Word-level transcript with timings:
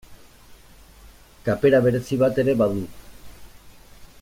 Kapera 1.49 1.83
berezi 1.87 2.19
bat 2.25 2.41
ere 2.45 2.57
badu. 2.63 2.83